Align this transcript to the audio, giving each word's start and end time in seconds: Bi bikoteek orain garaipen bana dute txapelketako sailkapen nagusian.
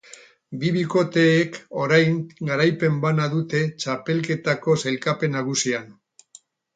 Bi 0.61 0.69
bikoteek 0.75 1.57
orain 1.81 2.15
garaipen 2.49 2.95
bana 3.03 3.27
dute 3.33 3.61
txapelketako 3.83 4.77
sailkapen 4.85 5.37
nagusian. 5.39 5.87